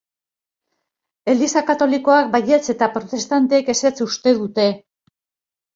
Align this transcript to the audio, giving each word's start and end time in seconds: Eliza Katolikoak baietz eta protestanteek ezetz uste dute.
Eliza 1.33 1.63
Katolikoak 1.67 2.33
baietz 2.37 2.63
eta 2.75 2.91
protestanteek 2.97 3.71
ezetz 3.77 3.95
uste 4.11 4.39
dute. 4.43 4.69